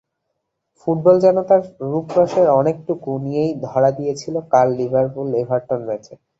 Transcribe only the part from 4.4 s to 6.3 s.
কাল লিভারপুল-এভারটন ম্যাচে।